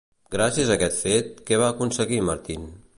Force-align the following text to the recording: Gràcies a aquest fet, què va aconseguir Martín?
Gràcies 0.35 0.71
a 0.71 0.77
aquest 0.79 1.03
fet, 1.09 1.29
què 1.51 1.63
va 1.65 1.71
aconseguir 1.77 2.23
Martín? 2.33 2.71